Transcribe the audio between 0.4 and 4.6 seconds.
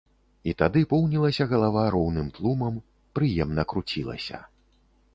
І тады поўнілася галава роўным тлумам, прыемна круцілася.